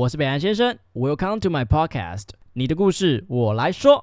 [0.00, 4.02] 我是北岸先生，Welcome to my podcast，你的故事我来说。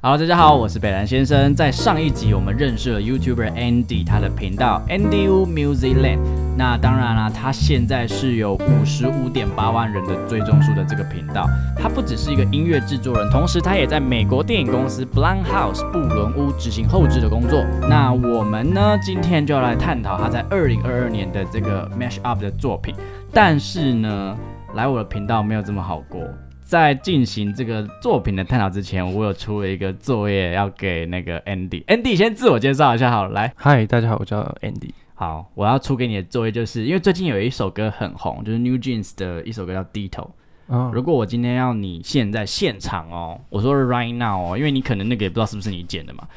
[0.00, 1.52] 好，大家好，我是北兰先生。
[1.56, 6.20] 在上一集，我们认识了 YouTuber Andy，他的频道 Andy Wu Music Land。
[6.56, 11.48] 那当然啦，他现在是有五十五点八万人的追踪数的这个频道。
[11.76, 17.64] 他不只是一个音乐制作人，同时他也在美国电影公司 Blumhouse 布伦屋执行后制的工作。
[17.88, 22.94] 那我们呢，今天就要来探讨他在二零二二年的这个 Mash Up 的作品。
[23.32, 24.36] 但是呢，
[24.74, 26.20] 来我的频道没有这么好过。
[26.68, 31.82] 在进行这个作品的探讨之前，我有出了一个作业要给那个 Andy。
[31.86, 34.90] Andy 先自我介绍一下，好，来，嗨，大家好，我叫 Andy。
[35.14, 40.22] 好，我要出给你的作业就是因为最近有一首歌很红，就是 New Jeans 的一首歌叫《低头》。
[40.68, 46.28] 嗯，如果我今天要你现在现场哦，我说 right now 哦，因为你可能那个也不知道是不是你剪的嘛，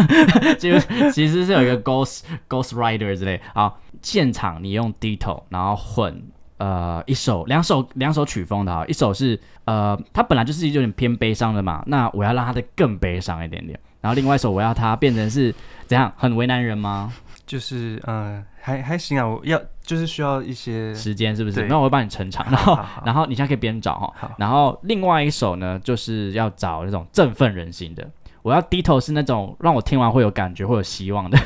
[0.58, 3.38] 其实其实是有一个 Ghost Ghost Rider 之类。
[3.52, 6.22] 好，现场你用低头，然后混。
[6.58, 13.78] 呃，一首、两首、两首曲风的哈，一首是呃，它本来就是有点偏悲伤的嘛，那我要让它的更悲伤一点点。
[14.00, 15.54] 然后另外一首我要它变成是
[15.86, 17.12] 怎样，很为难人吗？
[17.46, 21.66] 就是呃，还还行啊，我要就是需要一些时间，是不是？
[21.66, 24.30] 那我会帮你撑场， 然后然后你现在可以边找哈。
[24.38, 28.08] 然后另外一首呢，就是要找那种振奋人心的，
[28.42, 31.38] 我要低头是那种让我听完会有感觉、会有希望的。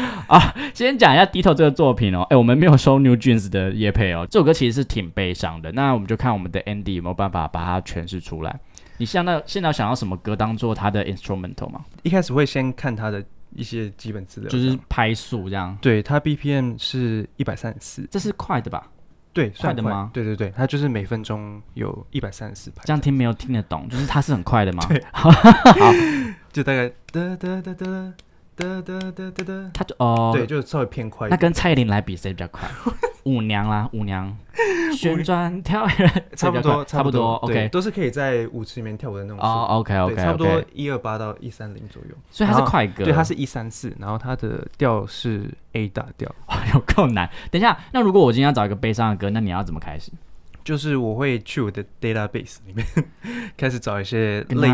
[0.28, 2.22] 啊，先讲一下《低头》这个作品哦。
[2.30, 4.26] 哎，我们没有收 New Jeans 的叶配哦。
[4.30, 5.70] 这首歌其实是挺悲伤的。
[5.72, 8.58] 那我们就看我们的 Andy 有没有办法把它诠释出来。
[8.98, 11.84] 你现在现在想要什么歌当做他的 instrumental 吗？
[12.02, 15.76] 一开始会先看他的一些基本资料，就是拍速这样。
[15.80, 18.86] 对，它 BPM 是一百三十四，这是快的吧？
[19.32, 20.10] 对，快的吗？
[20.12, 22.82] 对对对，它就是每分钟有一百三十四拍。
[22.84, 24.84] 这样听没有听得懂，就是它是很快的吗？
[24.88, 25.30] 对，好，
[26.52, 28.12] 就大概哒哒哒哒。
[28.54, 31.28] 哒哒哒哒哒，他就哦，对，就稍微偏快。
[31.28, 32.68] 那跟蔡依林来比，谁比较快？
[33.24, 34.36] 舞娘啦，舞娘，
[34.94, 37.34] 旋转跳跃，差不多，差不多。
[37.36, 39.38] OK，都是可以在舞池里面跳舞的那种。
[39.38, 42.14] 哦，OK，OK，差不多一二八到一三零左右。
[42.30, 46.28] 所以它是快歌，对，它是一三四，然后它的调是 A 大调，
[46.74, 47.30] 有够难。
[47.50, 50.10] 等一下，那如果我今天要找一个悲伤的歌，那你要怎么开始？
[50.64, 52.84] 就是我会去我的 database 里面
[53.56, 54.68] 开始找一些类。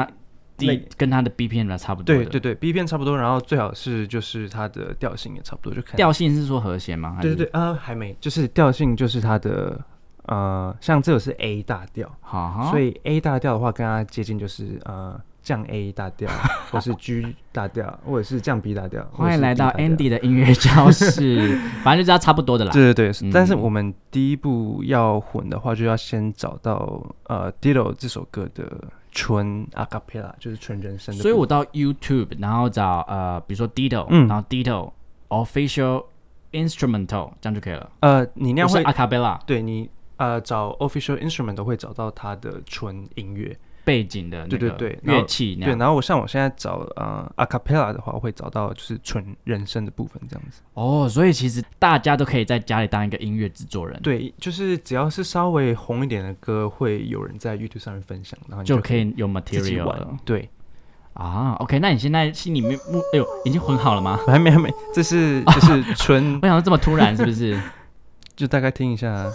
[0.97, 7.19] 跟它的 B 片呢差不多，对对对，B 片差不多，然后最好是就是它的调性也差不多，就看调性是说和弦吗？
[7.21, 9.81] 对对对，啊还没，就是调性就是它的
[10.27, 15.19] 呃，像这个是 A 大调，好，所以 A 大调的话跟它接近就是呃
[15.49, 16.29] 降 A 大调，
[16.71, 19.03] 或是 G 大调，或者是降 B 大调。
[19.11, 22.71] 欢迎来到 Andy 的音乐教室， 反正就知道差不多的啦。
[22.71, 28.65] 对对对，但是我们第一步要混的话，就要先找到呃 Dido 这首歌的。
[29.11, 34.93] 纯 acapella 就是纯人声，所以我到 YouTube，然后找呃，比如说 Dido，然后 Dido
[35.31, 36.05] official
[36.53, 37.91] instrumental，这样就可以了。
[38.01, 39.89] 呃，你那样会 acapella，对你
[40.19, 43.59] 呃找 official instrument 都会找到它的纯音乐。
[43.89, 50.61] 背景的对对对乐器，对，然后我像我现在找呃 a cappella 的话，我会找到就是纯人声的部分这样子。
[50.75, 53.99] 哦，所以其实大家都可以在家里当一个音乐制作人。
[54.03, 60.15] 对，就是只要是稍微红一点的歌，会有人在 YouTube 上面分享，然后就可以有 material 了。
[60.27, 60.51] 对，
[61.15, 62.79] 啊，OK，那你现在心里面，
[63.15, 64.21] 哎呦，已经混好了吗？
[64.29, 66.39] 还没，还没，这是 就是纯。
[66.43, 67.59] 我想到这么突然是不是？
[68.37, 69.27] 就大概听一下，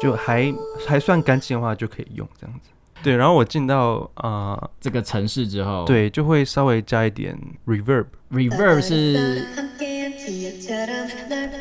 [0.00, 0.52] 就还
[0.86, 2.70] 还算干净的话，就可以用这样子。
[3.02, 8.04] 对，然后我进到呃这个城市之后，对，就会稍微加一点 reverb。
[8.30, 9.44] reverb 是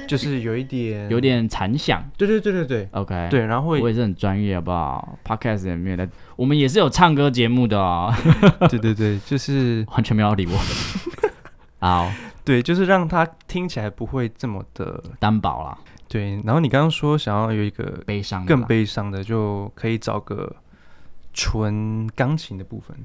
[0.08, 2.04] 就是有一点有点残响。
[2.18, 3.28] 对对对对对，OK。
[3.32, 8.14] 对，然后我也是很专业，好不好？Podcast 也没有的，我们也是有唱歌节目的哦。
[8.70, 10.60] 对对对，就是完全没有理我。
[11.80, 12.12] 好，
[12.44, 15.78] 对，就是让它听起来不会这么的单薄啦。
[16.10, 20.54] 对，然后你刚刚说想要有一个悲伤更悲伤的，就可以找个。
[21.40, 22.98] 纯钢琴的部分，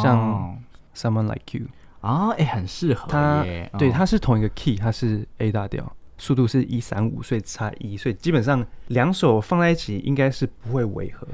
[0.00, 0.56] 像
[0.94, 1.66] Someone Like You
[2.00, 3.42] 啊，哎，很适合它。
[3.76, 11.26] 对，它是同一个 key，它是 A 大调，速度是一三五，所以差一，所以基本上两首放在一起应该是不会违和。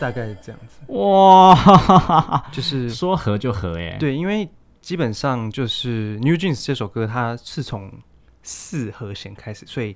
[0.00, 4.48] 大概是这样子哇，就是 说合就合哎，对，因为
[4.80, 7.92] 基本上就是 New Jeans 这首歌，它是从
[8.42, 9.94] 四和弦开始，所以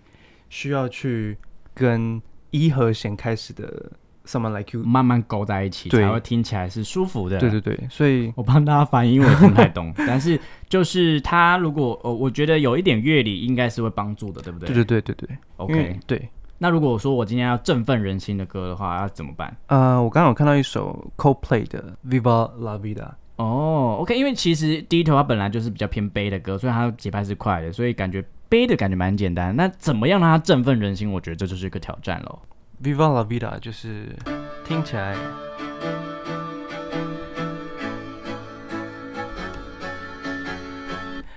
[0.51, 1.39] 需要去
[1.73, 2.21] 跟
[2.51, 3.91] 一和弦开始的
[4.27, 7.39] Someone Like You，慢慢勾在一起，对才会听起来是舒服的。
[7.39, 9.93] 对对对，所以我帮大家翻译，因为我听不太懂。
[10.07, 14.69] 但是就是他如果呃，我觉得有一点乐理应该是会帮助的，对不对？
[14.69, 15.99] 对对对对对 OK。
[16.07, 16.29] 对，
[16.65, 19.55] 那如果说我今天要振奋人心的歌的话，要怎么办？
[19.67, 23.07] 呃，我刚刚有看到一首 Coldplay 的 Viva La Vida，
[23.37, 29.55] 哦，OK，因为其实第一头它本来就是比较偏悲的歌，所以它节拍是快的，所以感觉悲的感觉蛮简单。
[29.55, 31.13] 那怎么样让它振奋人心？
[31.13, 32.39] 我觉得这就是一个挑战喽。
[32.83, 34.17] Viva La Vida 就是
[34.65, 35.15] 听起来，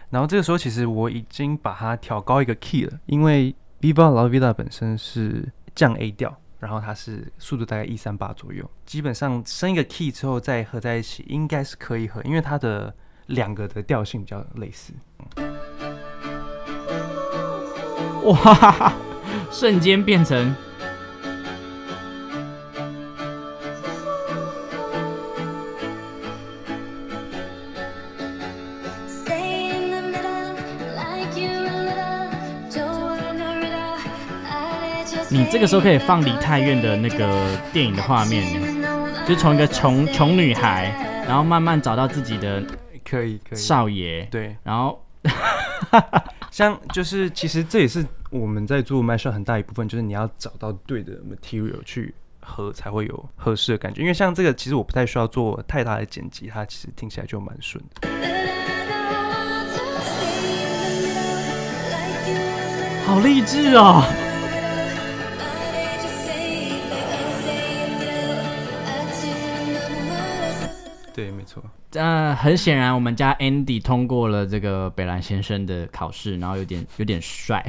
[0.09, 12.93] 然后这个时候其实我已经把它调高一个 key 了，因为 Viva La Vida 本身是降 A 调，然后它是速度大概一三八左右，基本上升一个 key 之后再合在一起应该是可以合，因为它的
[13.27, 14.93] 两个的调性比较类似。
[18.23, 18.93] 哇，
[19.51, 20.55] 瞬间变成
[35.37, 38.43] 你这个时候可以放梨泰院的那个电影的画面，
[39.27, 40.91] 就从一个穷穷女孩，
[41.27, 42.63] 然后慢慢找到自己的
[43.07, 44.99] 可以可以，少爷，对，然 后
[46.49, 54.01] 像就是其实这也是我们在做 mashup 很大一部分，就是你要找到对的 material 去合才会有合适的感觉。
[54.01, 58.09] 因为像这个其实我不太需要做太大的剪辑，它其实听起来就蛮顺的。
[63.05, 64.03] 好励志哦。
[71.17, 71.63] 对，没错。
[71.93, 77.65] 呃，很显然，我们家 Andy 通过了这个北兰先生的考试，然后有点有点帅，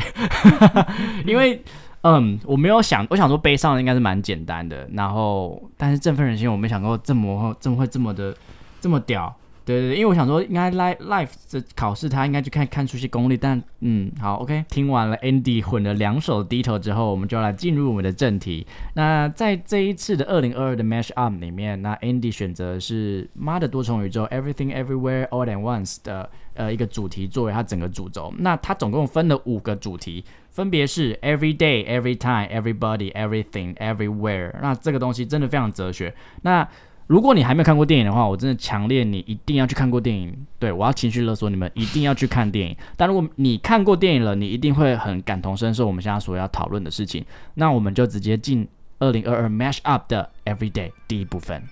[1.25, 1.65] 因为
[2.03, 8.37] 嗯，我没有想，我想说悲伤的应该是蛮简单的，然后但是振奋人心，我没想过这么这么会这么的
[8.83, 9.35] 这么屌。
[9.69, 13.37] 对对，因为我想说，应该 life life 这考试，他应该去看看出些功力。
[13.37, 18.67] 但嗯，好，OK，听完了 Andy 混了两首 Detail 之后，我们就来进入我们的正题。
[18.94, 28.32] 那在这一次的二零二二的 Mash Up 里面，那 Andy 选择是《妈的多重宇宙》Everything Everywhere All at Once 的呃一个主题作为它整个主轴。
[28.38, 34.55] 那它总共分了五个主题，分别是 Every Day、Every Time、Everybody、Everything、Everywhere。
[34.62, 36.15] 那这个东西真的非常哲学。
[36.41, 36.67] 那
[37.08, 40.46] 如果你还没有看过电影的话，我真的强烈你一定要去看过电影。
[40.58, 42.76] 对我要情绪勒索你们，一定要去看电影。
[42.99, 47.25] 但如果你看过电影了，你一定会很感同身受我们现在所要讨论的事情。
[47.55, 48.69] 那我们就直接进
[48.99, 51.62] 二零二二 Mash Up 的 Everyday 第一部分。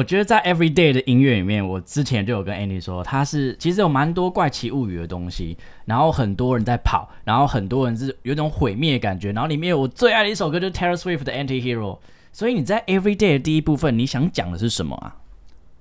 [0.00, 11.98] 我觉得在 Everyday 的音乐里面，我之前就有跟 Andy 说，它是其实有蛮多怪奇物语的东西，然后很多人在跑，然后很多人是有一种毁灭的感觉，然后里面有我最爱的一首歌就是 Taylor Swift 的 Anti-Hero。
[12.32, 15.16] 所以你在 Everyday 的第一部分，你想讲的是什么啊？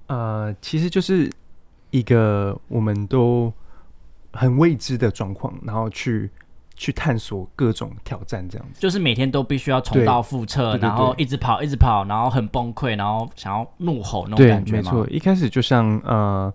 [0.07, 1.31] 呃，其实就是
[1.91, 3.53] 一个我们都
[4.33, 6.29] 很未知的状况，然后去
[6.79, 8.79] 去探索各种挑战，这样子。
[8.79, 14.81] 就是每天都必须要重蹈覆辙，然后一直跑，一直跑，然后很崩溃，然后想要怒吼那种感，觉吗？
[14.81, 16.51] 没错，一开始就像呃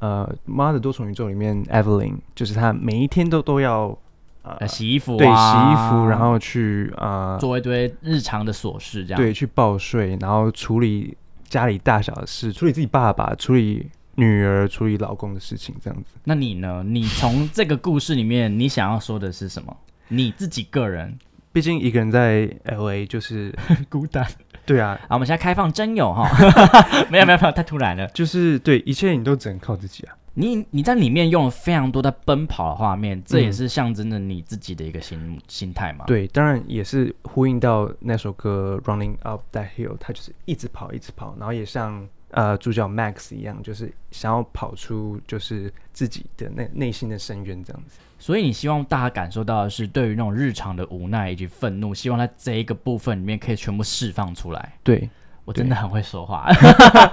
[0.00, 3.96] 呃《妈的多重宇宙》里面 Evelyn，就是她每一天都都要
[4.42, 16.10] 呃呃，洗衣服、啊，对洗衣服，然后去呃做一堆日常的琐事，这样对去报税，然后处理家里大小的事，处理自己爸爸，处理女儿，处理老公的事情，这样子。
[16.24, 16.82] 那你呢？
[16.84, 19.76] 你从这个故事里面，你想要说的是什么？
[20.08, 21.16] 你自己个人
[21.52, 23.54] 毕竟一个人在 L A 就是
[23.88, 24.26] 孤单。
[24.66, 26.28] 对啊，啊，我们现在开放真友哈，
[27.08, 28.06] 没有没有没有，太突然了。
[28.08, 30.14] 就是对一切你都只能靠自己啊。
[30.34, 47.98] 你你在里面用了非常多的奔跑的画面，这也嗯是象征着你自己的一个心心态嘛？，对，当然也是呼应到那首歌《Running Up That Hill》，它就是一直跑，一直跑，然后也像呃主角 Max 一样，就是想要跑出就是自己的内内心的深渊这样子。
[48.18, 54.72] 所以你希望大家感受到的是对于那种日常的无奈以及愤怒，希望在这一个部分里面可以全部释放出来。
[54.82, 55.08] 对，
[55.44, 56.50] 我真的很会说话，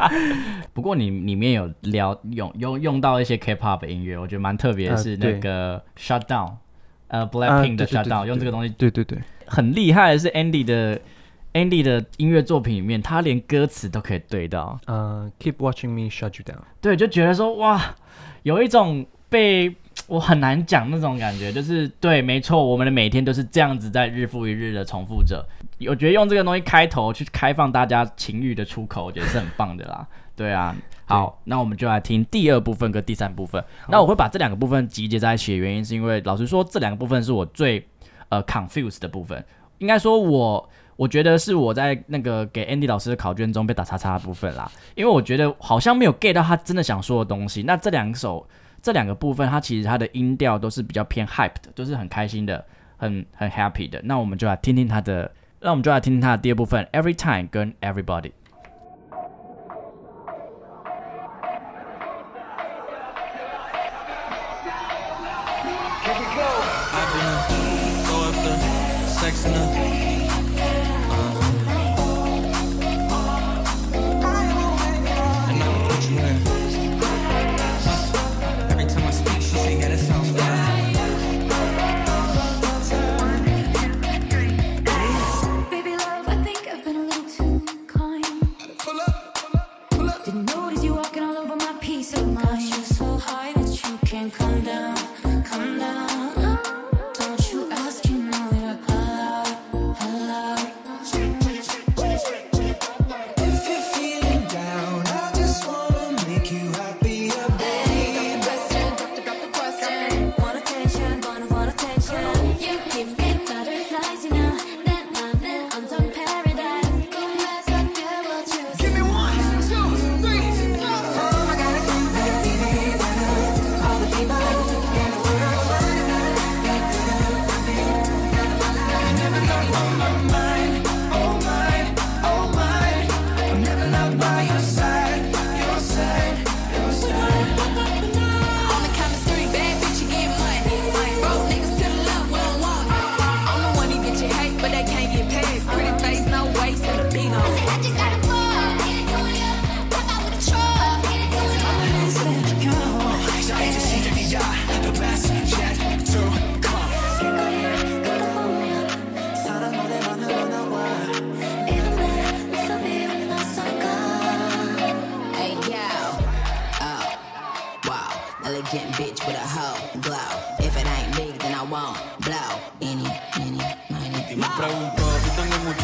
[0.73, 6.55] 不过你里面有聊用用用到一些 K-pop 的音乐，我觉得蛮特别是那个 Shutdown，
[7.07, 10.99] 呃啊 Blackpink 的对对对 Shutdown，对用这个东西对对对，很厉害的是 Andy 的
[11.55, 16.59] Andy 的音乐作品里面，他连歌词都可以对到，呃，Keep watching me shut you down。
[16.81, 17.95] 对，就觉得说哇，
[18.43, 19.73] 有一种被
[20.07, 25.47] 我很难讲那种感觉，就是对，没错，我们的每天都是这样子在日复一日的重复着。
[25.87, 30.05] 我觉得用这个东西开头去开放大家情欲的出口，我觉得是很棒的啦。
[30.35, 33.63] 对啊，好，那我们就来听第二部分跟第三部分。
[33.87, 37.87] 那我会把这两个部分集结在一起的原因，是因为老实说，这两个部分是我最
[38.27, 39.41] 呃 confused 的部分。
[39.79, 47.63] 应该说我，我觉得是我在那个给 Andy 老师的考卷中被打叉叉的部分啦，因为我觉得好像没有 get 到他真的想说的东西。
[47.63, 48.47] 那这两首
[48.81, 52.63] 这两个部分，它其实它的音调都是比较偏 hyped，，都是很开心的，
[52.97, 53.99] 很很 happy 的。
[54.03, 58.31] 那我们就来听听他的，那我们就来听听他的第二部分 Every Time 跟 Everybody。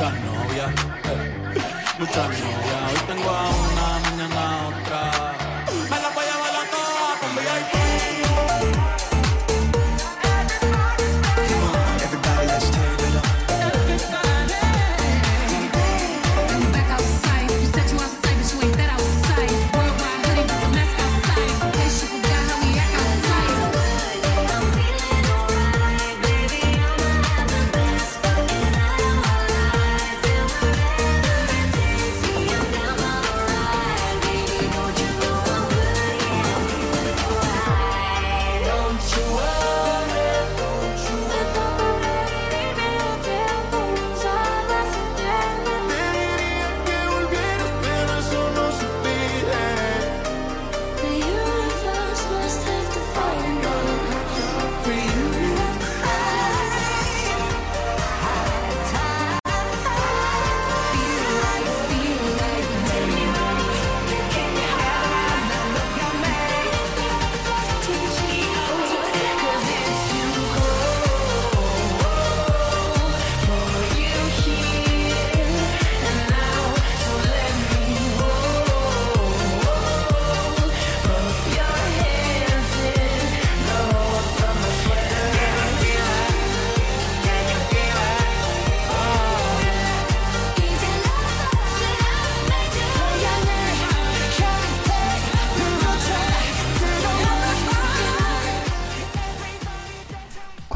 [0.01, 0.72] Muchas novias.
[2.00, 2.91] Muchas novias.
[2.91, 5.31] Hoy tengo a una, mañana a otra.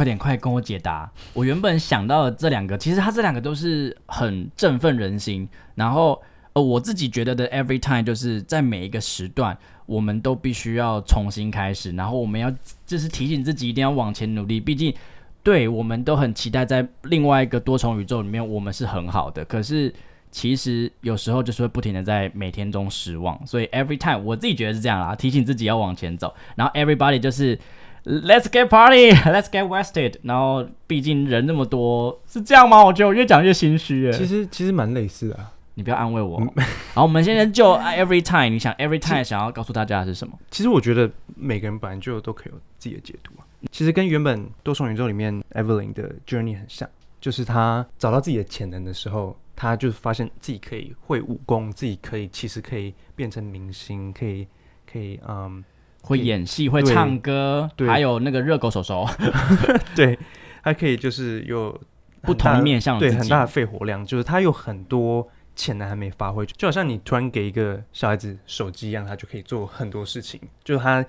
[0.05, 1.11] 快点，快跟我解答！
[1.33, 5.49] 我原本想到的这两个，其实它这两个都是很振奋人心。
[5.73, 6.21] 然后，
[6.53, 9.57] 呃，我自己觉得的 every time 就是在每一个时段，
[9.87, 12.53] 我们都必须要重新开始，然后我们要
[12.85, 14.59] 就是提醒自己一定要往前努力。
[14.59, 14.93] 毕竟，
[15.41, 19.43] 对我们都很期待在另外一个多重宇宙里面，我们是很好的。
[19.45, 19.91] 可是，
[20.29, 23.39] 其实有时候就是会不停的在每天中失望。
[23.47, 26.31] 所以 every time 我自己觉得是这样啦，提醒自己要往前走。
[26.55, 27.57] 然后 everybody 就是
[28.05, 30.15] Let's get party, let's get wasted。
[30.21, 32.85] 然后毕竟人那么多，是这样吗？
[32.85, 34.11] 我觉得我越讲越心虚耶。
[34.11, 35.51] 其实其实蛮类似的、啊。
[35.77, 36.39] 你不要安慰我。
[36.93, 40.33] 好，我们现在就 every time，你想 every time 想要告诉大家的是什么？
[40.49, 43.43] 其实我觉得每个人本来就都可以有自己的解读啊。
[43.71, 46.87] 其实跟原本多重宇宙里面 Evelyn 的 journey 很像，
[47.19, 54.47] 就是他找到自己的潜能的时候，他就发现自己可以会武功，自己可以其实可以变成明星，可以
[54.89, 55.61] 可以嗯，
[56.05, 59.05] 会演戏，会唱歌，对还有那个热狗手手。
[59.95, 60.17] 对，
[60.61, 61.77] 还可以就是有
[62.21, 71.03] 不同的面向对很大的肺活量，就是他有很多潜能还没发挥，就好像你突然给一个小孩子手机一样，他就可以做很多事情，就是他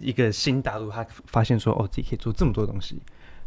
[0.00, 3.00] 一个新大陆，他发现说哦自己可以做这么多东西。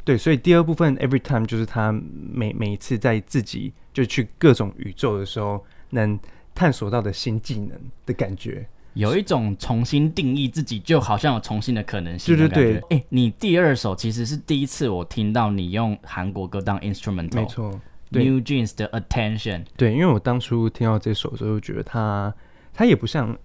[0.06, 6.20] 对，所以第二部分 every time 就是他每每一次在自己就去各种宇宙的时候，能
[6.54, 7.72] 探索到的新技能
[8.06, 8.68] 的感觉。
[8.94, 12.36] 有一种重新定义自己，就好像有重新的可能性。
[12.36, 17.72] 对对对哎、你第二首其实是第一次我听到你用韩国歌当 instrumental，没错
[18.12, 22.34] ，，New Jeans 的 Attention，对，因为我当初听到这首的时候，就觉得它
[22.74, 23.36] 它也不像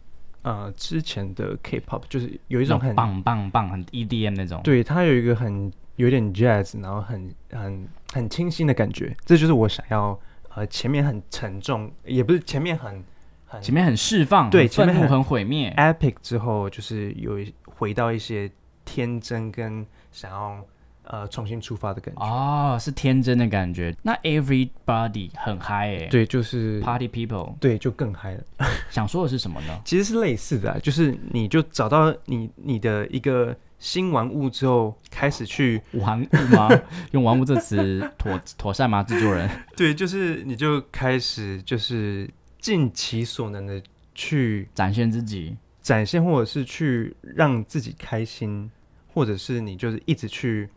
[0.43, 10.19] 呃之前的 K-pop，就是有一种很棒棒棒，很 EDM 那种。，对，它有一个很有点 jazz，然后很很很清新的感觉，这就是我想要
[10.55, 13.03] 呃前面很沉重，也不是前面很
[13.49, 15.75] 很前面很释放，对前面很很毁灭。
[15.77, 18.51] epic 之后，就是有一回到一些
[18.85, 20.63] 天真跟想要
[21.05, 22.23] 呃重新出发的感觉。
[22.23, 23.95] 哦，是天真的感觉。
[24.03, 28.43] 那 Everybody 很嗨哎、对，就是，Party People 对，就更嗨了。
[28.91, 29.81] 想说的是什么呢？
[29.85, 36.69] 其实是类似的、啊，就是你就找到你你的一个新玩物之后，开始去玩物吗？
[37.13, 39.03] 用玩物这词妥妥善吗？
[39.03, 39.49] 制作人？
[39.77, 42.29] 对，就是你就开始就是
[42.59, 43.83] 尽其所能的
[44.15, 45.57] 去展现自己。
[45.81, 48.71] 展现，或者是去让自己开心，
[49.15, 50.69] 或者是你就是一直去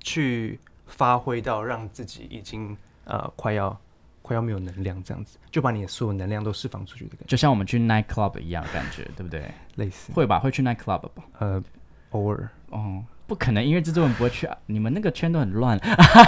[0.00, 3.78] 去发挥到让自己已经呃快要
[4.22, 9.50] 快要没有能量这样子，就把你的所有能量都释放出去的感觉，就像我们去 night club 一样的感觉，对不对？
[9.76, 10.38] 类似会吧？
[10.38, 11.24] 会去 night club 吧？
[11.40, 11.62] 呃
[12.10, 14.56] 偶尔哦，不可能，因为制作人不会去啊。
[14.66, 15.78] 你们那个圈都很乱，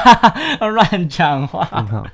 [0.75, 1.65] 乱讲话。
[1.65, 2.07] 好，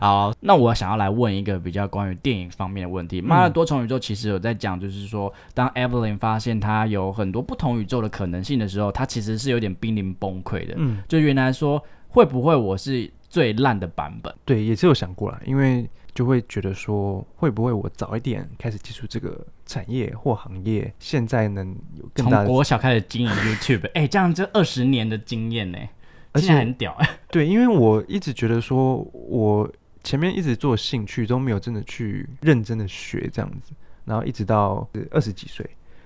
[0.00, 3.20] 好，那我想要来问一个比较关于电影方面的问题。
[3.20, 10.74] 嗯妈的多重宇宙其实有在讲，就是说，当 Evelyn 发现她有很多不同宇宙的可能性的时候，她其实是有点濒临崩溃的。
[10.76, 14.34] 嗯，就原来说，会不会我是最烂的版本？
[14.44, 25.78] 对，也是有想过啦，因为就会觉得说，会不会我早一点开始接触这个产业或行业，现在能有更大的从国小开始经营 YouTube， 哎、这样这二十年的经验呢、
[26.32, 26.92] 而且很屌。
[26.98, 29.70] 哎、 对，因为我一直觉得说，我
[30.04, 33.72] 前面一直做兴趣都没有真的去认真的学这样子，
[34.04, 35.64] 然后一直到二十几岁，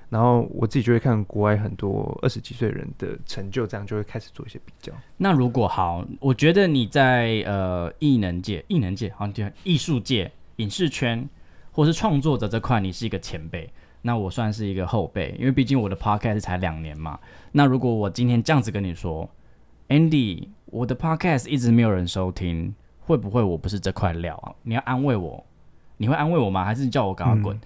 [0.09, 4.93] 然后我自己就会看国外很多二十几岁人的成就，这样就会开始做一些比较。
[5.17, 11.29] 那如果好，我觉得你在呃艺能界、艺能界，好像艺术界、影视圈，
[11.73, 13.69] 或是创作者这块，你是一个前辈。
[14.03, 17.19] 那我算是一个后辈，因为毕竟我的 podcast 才两年嘛。
[17.51, 19.29] 那如果我今天这样子跟你说
[19.89, 24.55] ，Andy，我的 podcast 一直没有人收听，会不会我不是这块料啊？
[24.63, 25.45] 你要安慰我，
[25.97, 26.65] 你会安慰我吗？
[26.65, 27.61] 还是叫我赶快滚？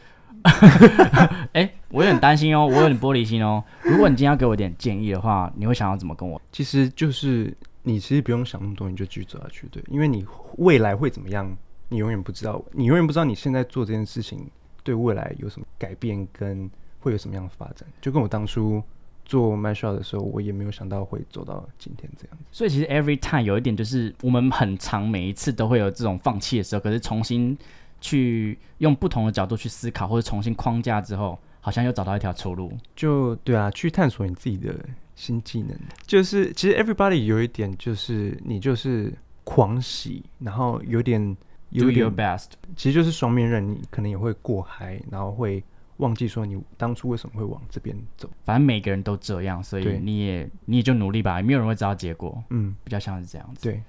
[1.52, 3.62] 哎、我有点担心哦，我有点玻璃心哦。
[3.82, 6.40] 如果你今天要给我一点建议的话，你会想要怎么跟我？
[6.52, 10.24] 其实就是你其实不用想那么多，你就继续走下去，对，因为你
[10.58, 11.50] 未来会怎么样，
[11.88, 14.48] 你永远不知道，你永远不知道你现在做这件事情
[14.82, 17.86] 对未来有什么改变，跟会有什么样的发展。
[18.00, 18.82] 就跟我当初
[19.24, 22.44] 做 m y s h o 的时候，我也没有想到会走到今天这样子。
[22.50, 27.56] 所以其实 every time 有一点就是我们很长每一次都会有这种放弃的时候，可是重新
[28.00, 32.72] 去用不同的角度去思考，或者重新框架之后，好像又找到一条出路。
[32.96, 34.74] 就对啊，去探索你自己的
[35.14, 35.76] 新技能。
[36.06, 39.12] 就是其实 everybody 有一点就是你就是
[39.44, 41.38] 狂喜，然后有点 Do
[41.70, 45.62] 有 your 点，best，其实就是双面刃，你可能也会过嗨，然后会
[45.98, 48.28] 忘记说你当初为什么会往这边走。
[48.44, 53.62] 反正每个人都这样，所以你也你也就努力吧，也没有人会知道结果，嗯，比较像是这样子。
[53.62, 53.82] 对。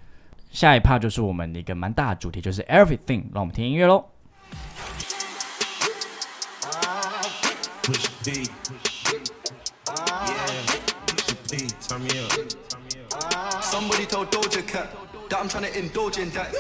[0.51, 4.05] 下一趴就是我们的一个蛮大的主题，就是 everything，让我们听音乐喽。
[13.61, 14.87] Somebody told Doja Cat
[15.29, 16.53] that I'm trying to indulge in that.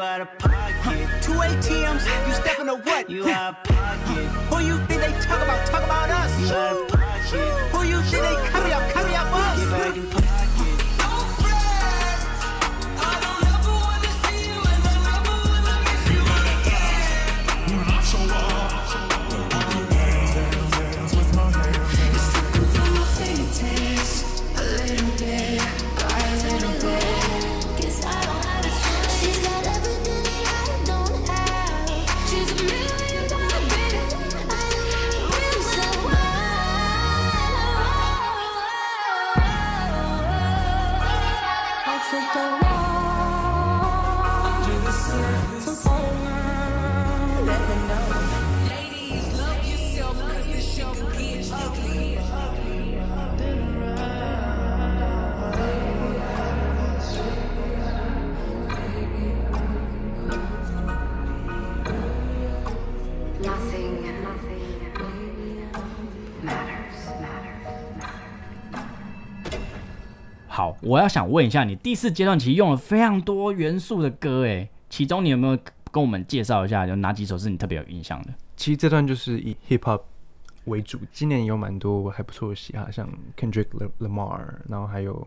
[0.00, 1.08] You out of pocket.
[1.20, 3.10] Two ATMs, you stepping to what?
[3.10, 4.28] You out of pocket.
[4.48, 5.66] Who you think they talk about?
[5.66, 6.40] Talk about us.
[6.40, 7.30] You out of pocket.
[7.70, 8.90] Who you think they carry up?
[8.94, 9.60] Carry up us.
[9.60, 10.30] Get back in pocket.
[18.10, 19.19] She's
[70.90, 75.56] 我要想问一下，你第四阶段其实用了非常多元素的歌，诶，其中你有没有
[75.92, 78.34] 跟我们介绍一下，有哪几首是你特别有印象的？
[78.56, 80.00] 其实这段就是以 hip hop
[80.64, 85.24] 为主，今年有蛮多还不错的嘻哈，像 Kendrick La- Lamar，然后还有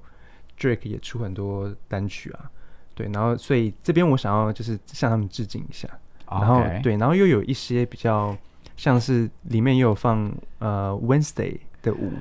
[0.59, 2.51] Drake 也出很多单曲啊，
[2.93, 5.87] 对，然后所以这边我想要就是向他们致敬一下，
[6.29, 8.35] 然后 OK 对，然后又有一些比较
[8.75, 12.11] 像是里面也有放呃 Wednesday 的舞，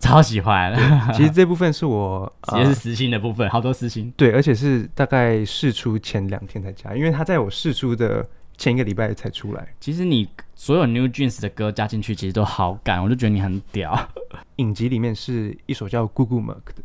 [0.00, 0.74] 超喜欢，
[1.14, 4.12] 其实这部分是我呃也是私心的部分，好多私心。
[4.16, 9.74] 对，而且是大概试出前两天才加，因为他在我试出的前一个礼拜才出来。
[9.80, 14.08] 其实你所有 New Jeans 的歌加进去，其实都好感，我就觉得你很屌。
[14.56, 16.82] 影集里面是一首叫《Google Mark》的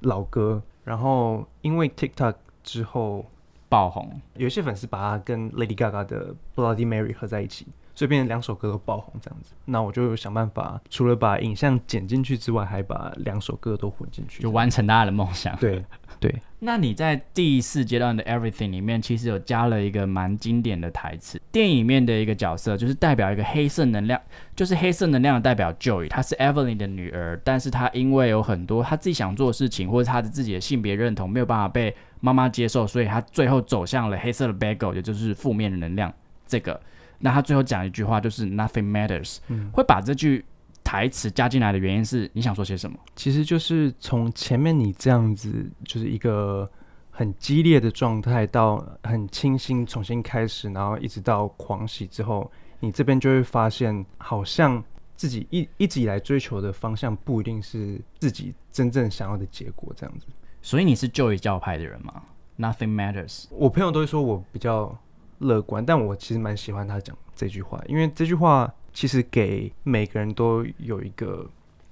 [0.00, 3.24] 老歌，然后因为 TikTok 之后，
[3.68, 9.54] 爆红，有一些粉丝把它跟 Lady Gaga 的《Bloody Mary》合在一起，所以变成两首歌都爆红这样子。
[9.64, 15.56] 那我就想办法，除了把影像剪进去之外，还把两首歌都混进去，就完成大家的梦想。
[15.56, 15.84] 对
[16.20, 21.40] 对，那你在第四阶段的 Everything 里面，其实有加了一个蛮经典的台词。
[21.52, 24.20] 电影里面的一个角色，就是代表一个黑色能量，
[24.56, 36.12] 就是黑色能量的代表 Joy，她是 Evelyn 的女儿，但是她因为有很多她自己想做的事情，或者她的自己的性别认同没有办法被妈妈接受，所以她最后走向了黑色的 Bagel，也就是负面的能量。
[36.46, 36.80] 这个，
[37.24, 39.38] 那他最后讲一句话就是 Nothing matters，、
[39.72, 40.44] 会把这句
[40.84, 42.98] 台词加进来的原因是你想说些什么？
[43.16, 45.50] 其实就是从前面你这样子，
[45.86, 46.70] 就是一个
[47.10, 54.84] 很激烈的状态，到很清新重新开始，然后一直到狂喜之后，你这边就会发现，好像
[55.16, 60.26] 自己一一直以来追求的方向不一定是自己真正想要的结果，这样子。
[60.60, 62.22] 所以你是 Joy 教派的人吗
[62.58, 63.46] ？Nothing matters。
[63.50, 64.94] 我朋友都会说我比较
[65.38, 71.48] 乐观，但我其实蛮喜欢他讲这句话，因为这句话其实给每个人都有一个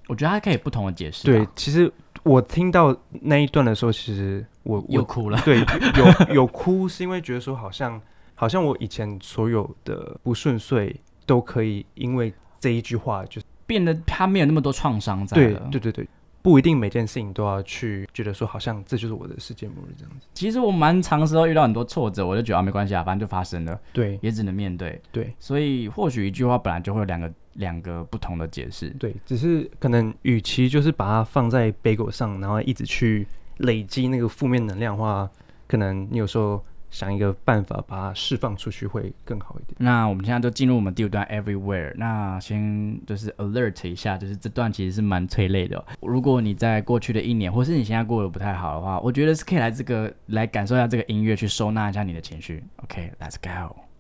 [0.08, 1.24] 我觉得它可以不同的解释。
[1.24, 1.90] 对，，其实
[2.22, 5.40] 我听到那一段的时候，其实我我又哭了。
[5.44, 5.60] 对
[6.28, 8.00] 有有哭，是因为觉得说好像
[8.34, 15.68] 好像我以前所有的不顺遂都可以因为这一句话，就是变得他没有那么多创伤在对了。
[15.70, 16.06] 对对对，
[16.42, 20.26] 不一定每件事情都要去觉得说好像这就是我的世界末日这样子。
[20.34, 25.00] 其实我蛮长时候遇到很多挫折，我就觉得啊没关系啊，反正就发生了，对也只能面对。
[25.12, 28.90] 对所以或许一句话本来就会有两个两个不同的解释。
[28.98, 33.26] 对，只是可能与其就是把它放在 bagel 上，然后一直去
[33.58, 35.30] 累积那个负面能量的话，
[35.68, 39.74] 可能你有时候想一个办法把它释放出去会更好一点。
[39.78, 41.94] 那我们现在就进入我们第五段 Everywhere。
[41.96, 52.62] 那先就是 alert 一下，就是这段其实是蛮催泪的、如果你在过去的一年，或是你现在过得不太好的话，我觉得是可以来这个来感受一下这个音乐，去收纳一下你的情绪。
[52.76, 53.91] OK，Let's、go。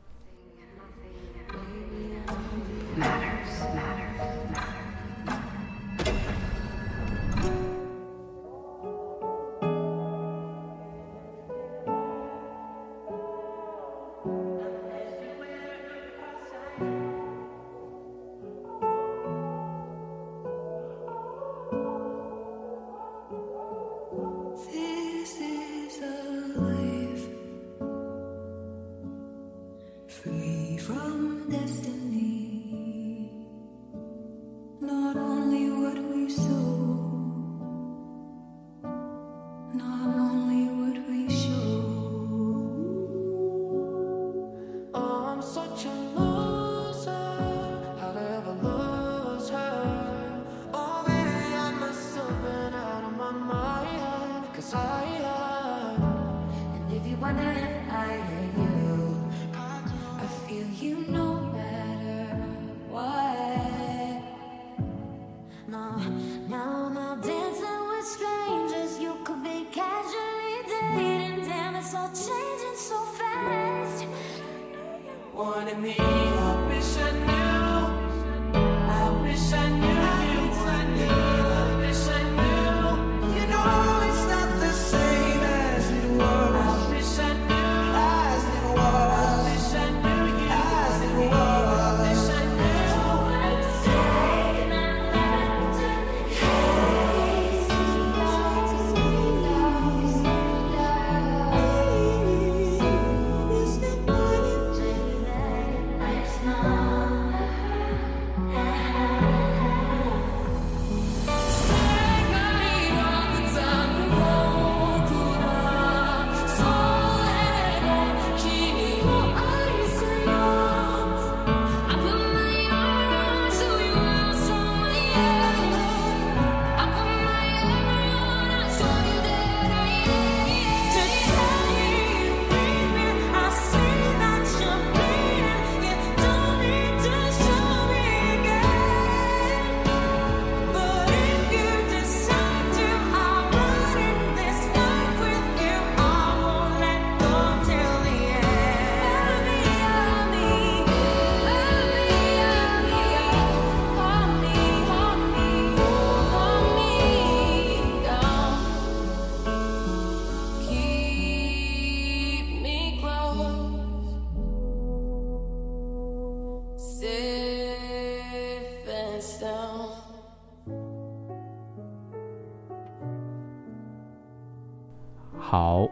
[175.52, 175.86] 好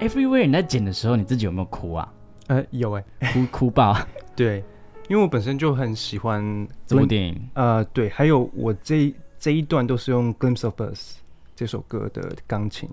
[0.00, 2.12] ，Everywhere 你在剪的时候，你自己有没有哭啊？
[2.48, 3.96] 呃，有哎、哭 哭爆
[4.34, 4.64] 对，
[5.08, 7.48] 因为我本身就很喜欢这部电影？
[7.54, 11.18] 呃，对，还有我这一这一段都是用《Glimpse of Us》
[11.54, 12.90] 这首歌的钢琴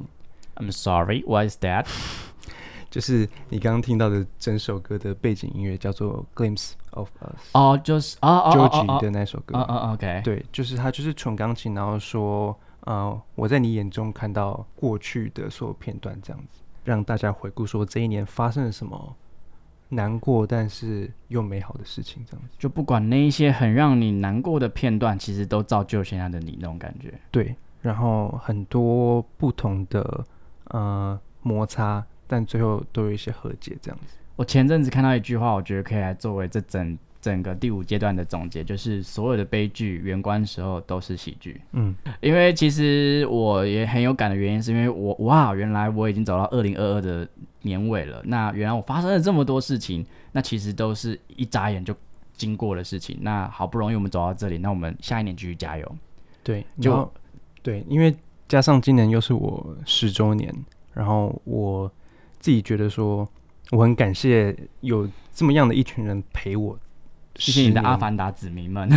[0.57, 1.87] ，I'm sorry, what is that？
[2.91, 9.57] 就是你刚刚听到的整首歌的背景音乐叫做《Glimpse of Us》哦，就是哦哦哦 Georgie 哦的那首歌。
[9.57, 19.15] 哦哦，OK，对，就是它就是纯钢琴，然后说，呃，我在你眼中看到过去的所有片段，这样子，让大家回顾说这一年发生了什么
[19.89, 22.55] 难过但是又美好的事情，这样子。
[22.57, 27.13] 就不管那一些很让你难过的片段，其实都造就现在的你那种感觉。
[27.31, 30.25] 对，然后很多不同的
[30.65, 34.17] 呃摩擦，但最后都有一些和解，这样子。
[34.35, 41.61] 我前阵子看到一句话，我觉得可以来作为这整整个第五阶段的总结，就是所有的悲剧圆关时候都是喜剧。
[41.71, 47.25] 嗯，因为其实我也很有感的原因，是因为我哇，原来我已经走到二零二二的
[47.61, 48.21] 年尾了。
[48.25, 51.95] 那原来我发生了这么多事情，那其实都是一眨眼就
[52.35, 53.17] 经过的事情。
[53.21, 55.95] 那好不容易我们走到这里，那我们下一年继续加油。
[56.43, 57.09] 对，就
[57.61, 58.13] 对，因为
[58.49, 60.53] 加上今年又是我十周年，
[60.93, 61.89] 然后我
[62.41, 63.25] 自己觉得说，
[63.71, 66.77] 我很感谢有这么样的一群人陪我。
[67.35, 68.89] 谢谢你的阿凡达子民们。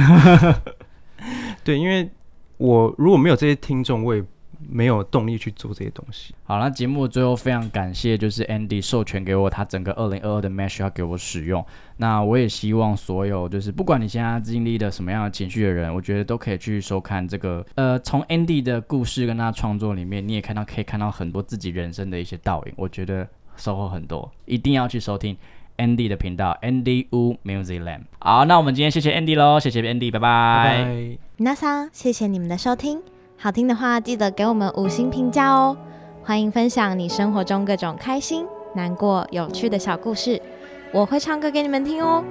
[1.65, 2.11] 对，因为
[2.59, 4.23] 我如果没有这些听众，我也
[4.69, 6.35] 没有动力去做这些东西。
[6.45, 11.65] 好，那节目最后非常感谢，就是 Andy 授权给我他整个二零二二的 Mesh 要给我使用。
[11.99, 25.37] 那我也希望所有就是不管你现在经历了什么样的情绪的人，我觉得都可以去收看这个呃，从 Andy 的故事跟他创作里面，你也看到可以看到很多自己人生的一些倒影，我觉得收获很多，一定要去收听。
[25.79, 28.03] Andy 的频道 Andy Wu Music Land。
[28.19, 30.65] 好，那我们今天谢谢 Andy 喽，谢谢 Andy，拜拜。
[30.65, 31.19] 拜拜。
[31.39, 33.03] 那桑，谢谢你们的收听，
[33.37, 35.77] 好听的话记得给我们五星评价哦。
[36.23, 40.41] 欢迎分享你生活中各种开心、难过、有趣的小故事，
[40.93, 42.25] 我会唱歌给你们听哦。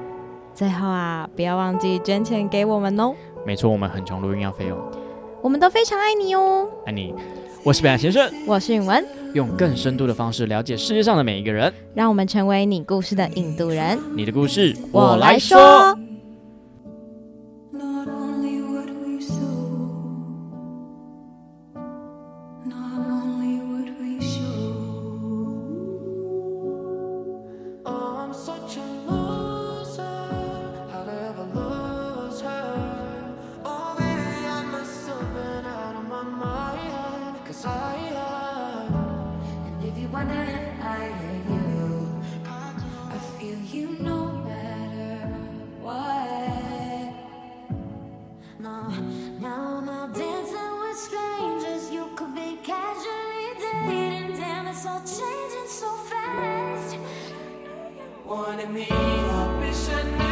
[0.54, 3.14] 最后啊，不要忘记捐钱给我们哦，
[3.46, 4.78] 没错，我们很穷，录音要费用，
[5.42, 6.68] 我们都非常爱你哦。
[6.86, 7.14] 爱你。
[7.64, 9.04] 我是北岸先生，我是允文，
[9.36, 11.72] 用更深度的方式了解世界上的每一个人。
[11.94, 14.00] 让我们成为你故事的引渡人。
[14.16, 15.94] 你的故事，我来说。
[58.56, 60.25] wanted me, up, wish enough.